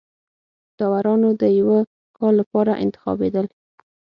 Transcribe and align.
داورانو 0.79 1.29
د 1.41 1.43
یوه 1.59 1.79
کال 2.17 2.33
لپاره 2.41 2.73
انتخابېدل. 2.83 3.45